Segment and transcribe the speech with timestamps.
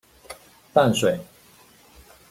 [0.73, 1.19] 淡水